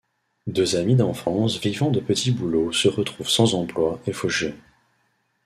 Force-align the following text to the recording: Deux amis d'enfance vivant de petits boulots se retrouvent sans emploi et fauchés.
Deux 0.47 0.77
amis 0.77 0.95
d'enfance 0.95 1.59
vivant 1.59 1.91
de 1.91 1.99
petits 1.99 2.31
boulots 2.31 2.71
se 2.71 2.87
retrouvent 2.87 3.29
sans 3.29 3.53
emploi 3.53 4.01
et 4.07 4.13
fauchés. 4.13 4.55